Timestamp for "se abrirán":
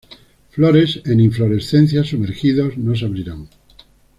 2.95-3.47